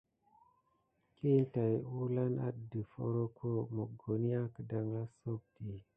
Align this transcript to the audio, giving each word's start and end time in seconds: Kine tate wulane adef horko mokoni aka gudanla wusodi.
Kine 1.15 1.41
tate 1.51 1.81
wulane 1.95 2.39
adef 2.49 2.89
horko 3.01 3.47
mokoni 3.75 4.29
aka 4.35 4.45
gudanla 4.55 4.99
wusodi. 5.09 5.75